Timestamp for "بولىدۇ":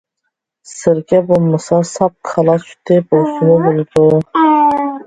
3.69-4.11